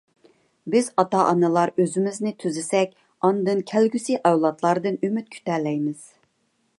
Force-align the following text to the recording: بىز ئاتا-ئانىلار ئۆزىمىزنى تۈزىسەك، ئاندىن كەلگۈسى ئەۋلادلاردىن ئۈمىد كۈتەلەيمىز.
بىز 0.75 0.87
ئاتا-ئانىلار 1.01 1.71
ئۆزىمىزنى 1.83 2.31
تۈزىسەك، 2.43 2.95
ئاندىن 3.29 3.61
كەلگۈسى 3.73 4.19
ئەۋلادلاردىن 4.31 4.99
ئۈمىد 5.09 5.29
كۈتەلەيمىز. 5.37 6.05